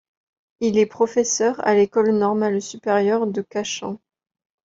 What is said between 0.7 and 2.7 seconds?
est professeur à l'École normale